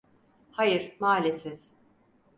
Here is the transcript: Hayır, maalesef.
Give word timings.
Hayır, 0.51 0.97
maalesef. 0.99 1.59